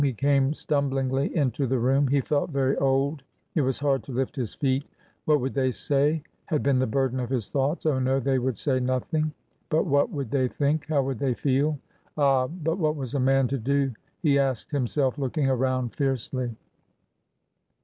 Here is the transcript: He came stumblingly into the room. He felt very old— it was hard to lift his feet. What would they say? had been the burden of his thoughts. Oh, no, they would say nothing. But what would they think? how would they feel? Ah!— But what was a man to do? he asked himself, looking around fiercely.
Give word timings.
He 0.03 0.13
came 0.13 0.51
stumblingly 0.51 1.35
into 1.35 1.67
the 1.67 1.77
room. 1.77 2.07
He 2.07 2.21
felt 2.21 2.49
very 2.49 2.75
old— 2.77 3.21
it 3.53 3.61
was 3.61 3.77
hard 3.77 4.01
to 4.05 4.11
lift 4.11 4.35
his 4.35 4.55
feet. 4.55 4.83
What 5.25 5.39
would 5.41 5.53
they 5.53 5.69
say? 5.71 6.23
had 6.45 6.63
been 6.63 6.79
the 6.79 6.87
burden 6.87 7.19
of 7.19 7.29
his 7.29 7.49
thoughts. 7.49 7.85
Oh, 7.85 7.99
no, 7.99 8.19
they 8.19 8.39
would 8.39 8.57
say 8.57 8.79
nothing. 8.79 9.31
But 9.69 9.85
what 9.85 10.09
would 10.09 10.31
they 10.31 10.47
think? 10.47 10.87
how 10.87 11.03
would 11.03 11.19
they 11.19 11.35
feel? 11.35 11.77
Ah!— 12.17 12.47
But 12.63 12.79
what 12.79 12.95
was 12.95 13.13
a 13.13 13.19
man 13.19 13.47
to 13.49 13.59
do? 13.59 13.93
he 14.23 14.39
asked 14.39 14.71
himself, 14.71 15.19
looking 15.19 15.47
around 15.51 15.93
fiercely. 15.93 16.55